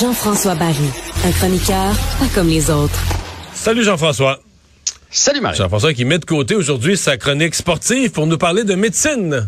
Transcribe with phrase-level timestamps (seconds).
[0.00, 0.88] Jean-François Barry,
[1.26, 2.98] un chroniqueur pas comme les autres.
[3.52, 4.40] Salut Jean-François.
[5.10, 5.58] Salut Marie.
[5.58, 9.46] Jean-François qui met de côté aujourd'hui sa chronique sportive pour nous parler de médecine.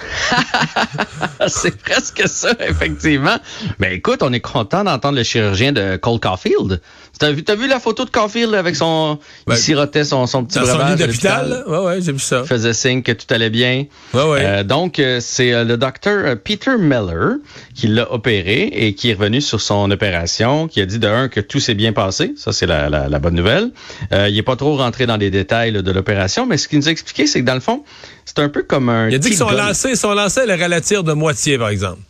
[1.48, 3.36] c'est presque ça, effectivement.
[3.78, 6.80] Mais écoute, on est content d'entendre le chirurgien de Cole Caulfield.
[7.18, 10.44] T'as vu, t'as vu la photo de Caulfield avec son, Ben, il sirotait son, son
[10.44, 11.64] petit breuvage à l'hôpital?
[11.68, 12.40] Ouais, ouais, j'ai vu ça.
[12.42, 13.84] Il faisait signe que tout allait bien.
[14.14, 14.40] Ouais, ouais.
[14.42, 17.34] Euh, donc, euh, c'est euh, le docteur Peter Miller
[17.74, 21.28] qui l'a opéré et qui est revenu sur son opération, qui a dit de un
[21.28, 22.32] que tout s'est bien passé.
[22.36, 23.70] Ça, c'est la, la, la bonne nouvelle.
[24.12, 26.78] Euh, il est pas trop rentré dans les détails là, de l'opération, mais ce qu'il
[26.78, 27.84] nous a expliqué, c'est que dans le fond,
[28.24, 29.08] c'est un peu comme un.
[29.08, 29.60] Il a dit que petit son golf.
[29.92, 32.00] Lancé, son lancé allait ralentir de moitié, par exemple.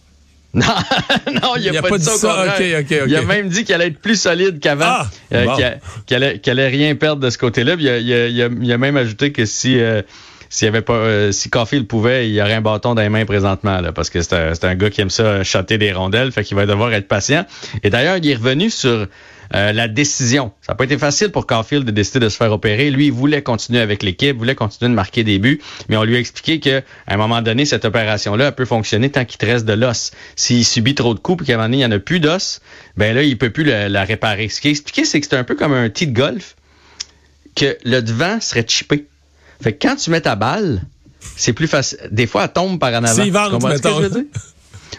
[0.54, 0.64] Non,
[1.42, 2.44] non, il a, pas, dit ça.
[3.06, 5.56] Il a même dit qu'il allait être plus solide qu'avant, Ah, euh, bon.
[6.04, 7.76] qu'il allait, rien perdre de ce côté-là.
[7.78, 10.02] Il a, il a- il a- il a même ajouté que si euh,
[10.50, 13.24] s'il avait pas, euh, si Caulfield pouvait, il y aurait un bâton dans les mains
[13.24, 16.44] présentement, là, parce que c'est un, un gars qui aime ça chatter des rondelles, fait
[16.44, 17.46] qu'il va devoir être patient.
[17.82, 19.06] Et d'ailleurs, il est revenu sur
[19.54, 20.52] euh, la décision.
[20.62, 22.90] Ça n'a pas été facile pour Caulfield de décider de se faire opérer.
[22.90, 26.16] Lui, il voulait continuer avec l'équipe, voulait continuer de marquer des buts, mais on lui
[26.16, 29.46] a expliqué que à un moment donné, cette opération-là elle peut fonctionner tant qu'il te
[29.46, 30.10] reste de l'os.
[30.36, 32.20] S'il subit trop de coups et qu'à un moment donné, il n'y en a plus
[32.20, 32.60] d'os,
[32.96, 34.48] ben là, il peut plus le- la réparer.
[34.48, 36.56] Ce qui est expliqué, c'est que c'est un peu comme un tee de golf,
[37.54, 39.06] que le devant serait chippé.
[39.62, 40.82] Fait que quand tu mets ta balle,
[41.36, 41.98] c'est plus facile.
[42.10, 43.14] Des fois, elle tombe par en avant.
[43.14, 44.24] S'il Tu vente, comprends ce que je veux dire?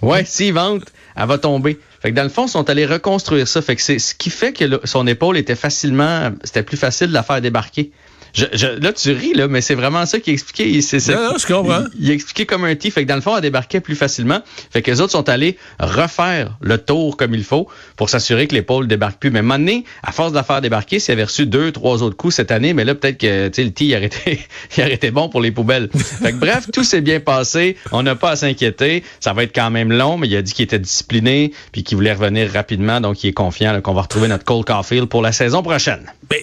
[0.01, 0.83] Ouais, s'il vente,
[1.15, 1.79] elle va tomber.
[2.03, 3.61] Fait que dans le fond, ils sont allés reconstruire ça.
[3.61, 7.13] Fait que c'est ce qui fait que son épaule était facilement, c'était plus facile de
[7.13, 7.91] la faire débarquer.
[8.33, 10.67] Je, je- là, tu ris, là, mais c'est vraiment ça qui est expliqué.
[10.69, 11.83] Il- c'est- c'est- Non, non, je comprends.
[11.99, 12.89] Il, il expliqué comme un T.
[12.89, 14.39] Fait que dans le fond, elle débarquait plus facilement.
[14.71, 18.55] Fait que les autres sont allés refaire le tour comme il faut pour s'assurer que
[18.55, 19.29] l'épaule débarque plus.
[19.31, 22.35] Mais donné, à force de la faire débarquer, s'il avait reçu deux, trois autres coups
[22.35, 24.39] cette année, mais là, peut-être que, tu sais, le T, il aurait été,
[24.77, 25.89] il aurait été bon pour les poubelles.
[25.93, 27.77] Fait que bref, tout s'est bien passé.
[27.91, 29.03] On n'a pas à s'inquiéter.
[29.19, 31.97] Ça va être quand même long, mais il a dit qu'il était discipliné puis qu'il
[31.97, 32.99] voulait revenir rapidement.
[32.99, 36.11] Donc, il est confiant là, qu'on va retrouver notre Cole Caulfield pour la saison prochaine.
[36.31, 36.39] Mais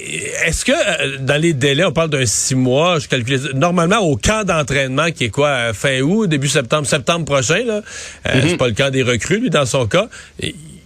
[0.46, 4.16] est-ce que euh, dans les délais, on parle d'un six mois, je calculais normalement au
[4.16, 7.82] camp d'entraînement qui est quoi, euh, fin août, début septembre, septembre prochain, là,
[8.28, 10.08] euh, c'est pas le camp des recrues, lui, dans son cas,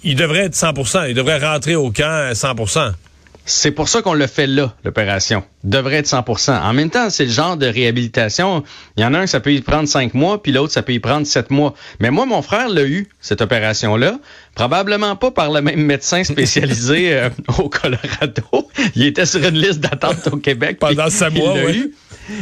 [0.03, 2.55] il devrait être 100% il devrait rentrer au camp à 100
[3.47, 5.45] C'est pour ça qu'on le fait là, l'opération.
[5.65, 8.65] Devrait être 100% En même temps, c'est le genre de réhabilitation.
[8.97, 10.95] Il y en a un, ça peut y prendre cinq mois, puis l'autre, ça peut
[10.95, 11.75] y prendre sept mois.
[12.01, 14.19] Mais moi, mon frère l'a eu, cette opération-là.
[14.55, 17.29] Probablement pas par le même médecin spécialisé euh,
[17.59, 18.71] au Colorado.
[18.95, 20.79] Il était sur une liste d'attente au Québec.
[20.79, 21.77] Pendant sept mois, l'a oui.
[21.77, 21.95] eu.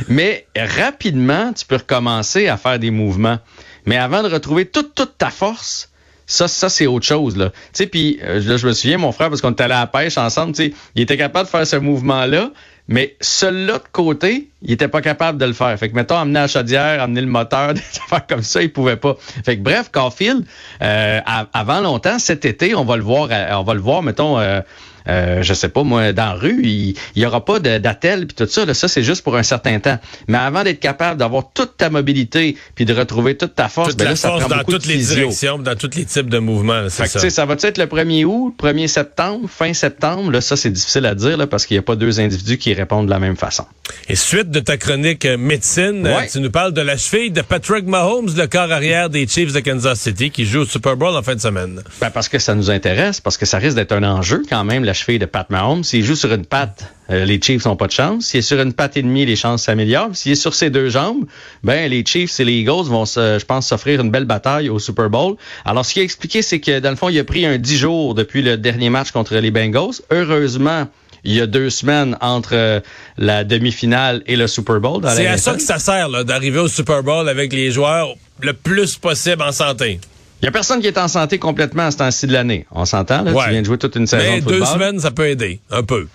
[0.09, 3.41] Mais rapidement, tu peux recommencer à faire des mouvements.
[3.87, 5.92] Mais avant de retrouver toute, toute ta force,
[6.27, 7.37] ça, ça c'est autre chose.
[7.37, 7.51] Là.
[7.91, 10.19] Puis euh, là, je me souviens, mon frère, parce qu'on était allé à la pêche
[10.19, 12.51] ensemble, il était capable de faire ce mouvement-là,
[12.89, 15.79] mais celui-là de côté, il était pas capable de le faire.
[15.79, 18.97] Fait que, mettons, amener la chaudière, amener le moteur, des affaires comme ça, il pouvait
[18.97, 19.17] pas.
[19.45, 20.45] Fait que, bref, Caulfield,
[20.83, 21.21] euh,
[21.53, 24.61] avant longtemps, cet été, on va le voir, à- on va le voir, mettons, euh,
[25.09, 28.35] euh, je sais pas, moi, dans la rue, il n'y aura pas de- d'attel puis
[28.37, 28.65] tout ça.
[28.65, 29.99] Là, ça, c'est juste pour un certain temps.
[30.29, 33.99] Mais avant d'être capable d'avoir toute ta mobilité puis de retrouver toute ta force, Toute
[33.99, 35.15] ben la là, ça force prend dans toutes les physio.
[35.17, 37.21] directions, dans tous les types de mouvements, là, c'est Fait que, tu ça.
[37.21, 40.31] sais, ça va être le 1er août, 1er septembre, fin septembre?
[40.31, 42.73] Là, ça, c'est difficile à dire là, parce qu'il n'y a pas deux individus qui
[42.75, 43.65] répondent de la même façon.
[44.09, 46.29] Et suite de ta chronique euh, médecine, euh, Ouais.
[46.31, 49.61] tu nous parles de la cheville de Patrick Mahomes, le corps arrière des Chiefs de
[49.61, 51.83] Kansas City, qui joue au Super Bowl en fin de semaine.
[52.01, 54.85] Ben, parce que ça nous intéresse, parce que ça risque d'être un enjeu quand même,
[54.93, 55.85] la cheville de Pat Mahomes.
[55.85, 58.27] S'il joue sur une patte, euh, les Chiefs n'ont pas de chance.
[58.27, 60.15] S'il est sur une patte et demie, les chances s'améliorent.
[60.15, 61.25] S'il est sur ses deux jambes,
[61.65, 64.79] ben les Chiefs et les Eagles vont, se, je pense, s'offrir une belle bataille au
[64.79, 65.37] Super Bowl.
[65.65, 67.79] Alors, ce qu'il a expliqué, c'est que dans le fond, il a pris un 10
[67.79, 70.03] jours depuis le dernier match contre les Bengals.
[70.11, 70.87] Heureusement,
[71.25, 72.81] il y a deux semaines entre euh,
[73.17, 75.01] la demi-finale et le Super Bowl.
[75.09, 78.99] C'est à ça que ça sert, d'arriver au Super Bowl avec les joueurs le plus
[78.99, 80.01] possible en santé.
[80.43, 82.67] Il y a personne qui est en santé complètement à ce temps-ci de l'année.
[82.73, 83.33] On s'entend, là?
[83.33, 84.59] Tu viens de jouer toute une saison Mais de football.
[84.59, 86.09] deux semaines, ça peut aider, un peu.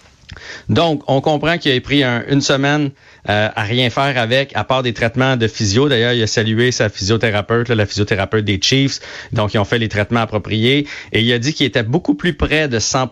[0.68, 2.91] Donc, on comprend qu'il a pris une semaine
[3.29, 5.88] euh, à rien faire avec, à part des traitements de physio.
[5.88, 9.00] D'ailleurs, il a salué sa physiothérapeute, la physiothérapeute des Chiefs.
[9.31, 10.85] Donc, ils ont fait les traitements appropriés.
[11.13, 13.09] Et il a dit qu'il était beaucoup plus près de 100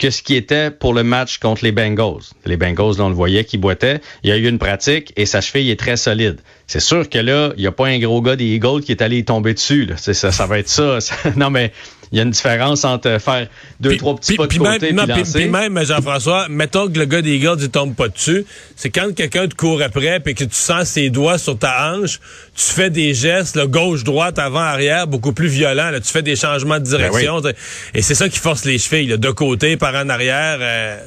[0.00, 2.22] que ce qui était pour le match contre les Bengals.
[2.46, 4.00] Les Bengals, là, on le voyait qui boitait.
[4.24, 6.40] Il y a eu une pratique et sa cheville est très solide.
[6.66, 9.02] C'est sûr que là, il n'y a pas un gros gars des Eagles qui est
[9.02, 9.84] allé tomber dessus.
[9.84, 9.96] Là.
[9.98, 10.98] Ça, ça va être ça.
[11.36, 11.72] non, mais
[12.12, 13.46] il y a une différence entre faire
[13.78, 17.36] deux, trois petits pas de côté même, puis même, Jean-François, mettons que le gars des
[17.36, 18.44] Eagles, il tombe pas dessus.
[18.74, 22.18] C'est quand quelqu'un te court après puis que tu sens ses doigts sur ta hanche,
[22.56, 25.90] tu fais des gestes, le gauche, droite, avant, arrière, beaucoup plus violents.
[25.90, 26.00] Là.
[26.00, 27.40] Tu fais des changements de direction.
[27.40, 27.52] Ben
[27.94, 30.58] et c'est ça qui force les chevilles, là, de côté, par en arrière.
[30.60, 30.98] Euh.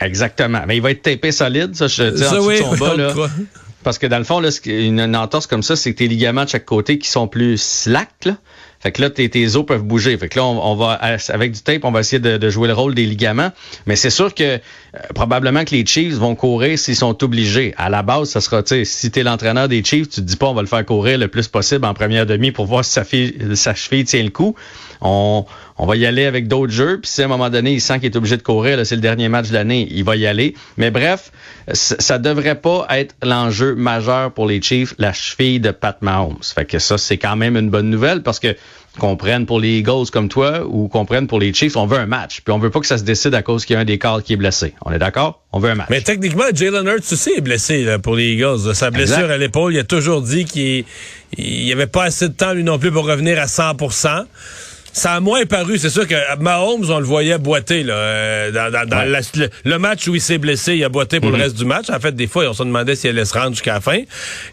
[0.00, 0.62] Exactement.
[0.66, 3.14] Mais il va être tapé solide, ça, je dis, en oui, son bas, là.
[3.84, 6.50] Parce que dans le fond, là, une, une entorse comme ça, c'est tes ligaments de
[6.50, 8.10] chaque côté qui sont plus slack.
[8.24, 8.36] Là.
[8.80, 10.16] Fait que là, tes, tes os peuvent bouger.
[10.18, 10.92] Fait que là, on, va
[11.28, 13.50] avec du tape, on va essayer de, jouer le rôle des ligaments.
[13.86, 14.58] Mais c'est sûr que euh,
[15.14, 17.74] probablement que les Chiefs vont courir s'ils sont obligés.
[17.76, 20.36] À la base, ça sera, tu sais, si t'es l'entraîneur des Chiefs, tu te dis
[20.36, 22.92] pas on va le faire courir le plus possible en première demi pour voir si
[22.92, 24.54] sa, fille, sa cheville tient le coup.
[25.00, 25.44] On,
[25.78, 27.00] on va y aller avec d'autres jeux.
[27.00, 29.00] Puis si à un moment donné, il sent qu'il est obligé de courir, c'est le
[29.00, 30.54] dernier match de l'année, il va y aller.
[30.76, 31.32] Mais bref,
[31.72, 36.38] ça devrait pas être l'enjeu majeur pour les Chiefs, la cheville de Pat Mahomes.
[36.42, 38.56] Fait que ça, c'est quand même une bonne nouvelle parce que
[38.98, 41.98] qu'on prenne pour les Eagles comme toi ou qu'on prenne pour les Chiefs, on veut
[41.98, 42.40] un match.
[42.44, 43.98] Puis on veut pas que ça se décide à cause qu'il y a un des
[43.98, 44.74] cadres qui est blessé.
[44.84, 45.42] On est d'accord?
[45.52, 45.88] On veut un match.
[45.90, 48.74] Mais techniquement, Jalen Hurts aussi est blessé pour les Eagles.
[48.74, 50.84] Sa blessure à l'épaule, il a toujours dit qu'il
[51.38, 53.76] n'y avait pas assez de temps lui non plus pour revenir à 100
[54.98, 55.78] ça a moins paru.
[55.78, 58.70] C'est sûr que Mahomes, on le voyait boiter là, euh, dans,
[59.64, 61.42] le, match où il s'est blessé, il a boité pour le mhm.
[61.42, 61.88] reste du match.
[61.90, 64.00] En fait, des fois, on se demandait s'il allait se rendre jusqu'à la fin.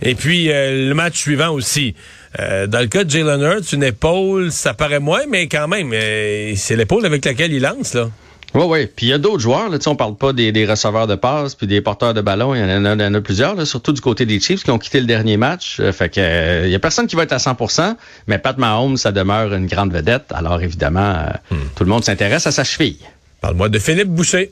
[0.02, 1.96] Et puis, euh, le match suivant aussi.
[2.40, 5.92] Euh, dans le cas de Jalen Hurts, une épaule, ça paraît moins, mais quand même,
[5.94, 8.10] euh, c'est l'épaule avec laquelle il lance, là.
[8.56, 8.88] Oui, oui.
[8.88, 9.70] Puis il y a d'autres joueurs.
[9.70, 12.56] Là, on parle pas des, receveurs de passes puis des porteurs de ballon.
[12.56, 15.38] Il y en a, plusieurs, surtout du côté des Chiefs qui ont quitté le dernier
[15.38, 15.78] match.
[15.80, 17.96] Euh, fait que il y a personne qui va être à 100%
[18.28, 20.32] mais Pat Mahomes, ça demeure une grande vedette.
[20.34, 21.56] Alors évidemment, hmm.
[21.76, 22.98] tout le monde s'intéresse à sa cheville.
[23.42, 24.52] Parle-moi de Philippe Boucher.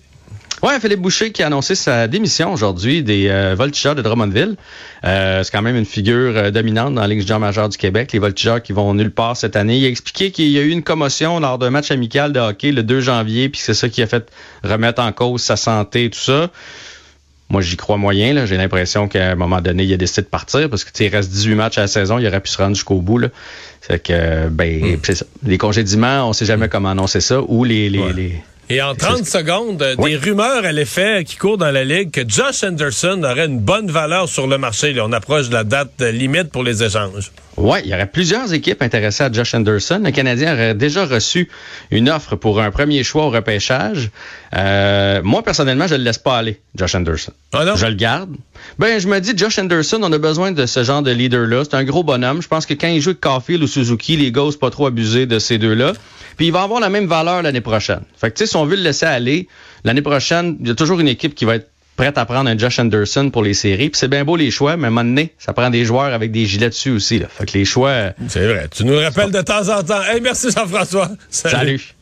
[0.63, 4.55] Ouais, Philippe Boucher qui a annoncé sa démission aujourd'hui des euh, voltigeurs de Drummondville.
[5.03, 8.13] Euh, c'est quand même une figure euh, dominante dans la Ligue majeure du Québec.
[8.13, 9.77] Les voltigeurs qui vont nulle part cette année.
[9.77, 12.71] Il a expliqué qu'il y a eu une commotion lors d'un match amical de hockey
[12.71, 14.31] le 2 janvier, puis c'est ça qui a fait
[14.63, 16.49] remettre en cause sa santé et tout ça.
[17.49, 18.45] Moi, j'y crois moyen.
[18.45, 21.29] J'ai l'impression qu'à un moment donné, il a décidé de partir parce que il reste
[21.29, 22.19] 18 matchs à la saison.
[22.19, 23.17] Il aurait pu se rendre jusqu'au bout.
[23.17, 23.27] Là.
[23.81, 25.13] C'est que ben, hmm.
[25.13, 25.25] ça.
[25.45, 27.41] les congédiements, on sait jamais comment annoncer ça.
[27.45, 31.57] Ou les, les, les et en 30 secondes, euh, des rumeurs à l'effet qui courent
[31.57, 34.95] dans la Ligue que Josh Anderson aurait une bonne valeur sur le marché.
[35.01, 37.31] on approche de la date limite pour les échanges.
[37.57, 40.01] Oui, il y aurait plusieurs équipes intéressées à Josh Anderson.
[40.03, 41.49] Le Canadien aurait déjà reçu
[41.91, 44.09] une offre pour un premier choix au repêchage.
[44.55, 47.31] Euh, moi, personnellement, je ne le laisse pas aller, Josh Anderson.
[47.51, 48.31] Ah je le garde.
[48.79, 51.63] Ben, je me dis, Josh Anderson, on a besoin de ce genre de leader-là.
[51.63, 52.41] C'est un gros bonhomme.
[52.41, 55.25] Je pense que quand il joue avec Caulfield ou Suzuki, les gars, pas trop abusé
[55.25, 55.93] de ces deux-là.
[56.37, 58.01] Puis il va avoir la même valeur l'année prochaine.
[58.17, 59.47] Fait que, tu sais, si on veut le laisser aller,
[59.83, 62.57] l'année prochaine, il y a toujours une équipe qui va être prête à prendre un
[62.57, 63.89] Josh Anderson pour les séries.
[63.89, 66.13] Puis c'est bien beau les choix, mais à un moment donné, ça prend des joueurs
[66.13, 67.19] avec des gilets dessus aussi.
[67.19, 67.27] Là.
[67.29, 68.13] Fait que les choix...
[68.27, 68.67] C'est vrai.
[68.75, 70.01] Tu nous rappelles de temps en temps.
[70.03, 71.09] Hey, merci Jean-François.
[71.29, 71.93] Salut.